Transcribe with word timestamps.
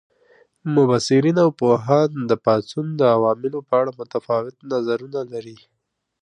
مبصرین 0.75 1.37
او 1.43 1.49
پوهان 1.59 2.09
د 2.29 2.31
پاڅون 2.45 2.85
د 2.95 3.01
عواملو 3.15 3.59
په 3.67 3.73
اړه 3.81 3.91
متفاوت 3.99 4.55
نظرونه 4.71 5.19
لري. 5.31 5.57